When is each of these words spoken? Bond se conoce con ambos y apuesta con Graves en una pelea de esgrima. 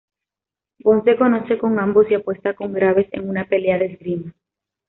Bond 0.79 1.03
se 1.05 1.15
conoce 1.15 1.59
con 1.59 1.77
ambos 1.77 2.09
y 2.09 2.15
apuesta 2.15 2.55
con 2.55 2.73
Graves 2.73 3.05
en 3.11 3.29
una 3.29 3.47
pelea 3.47 3.77
de 3.77 3.85
esgrima. 3.85 4.33